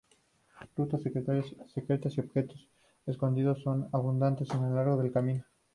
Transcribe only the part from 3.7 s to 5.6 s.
abundantes a lo largo del camino.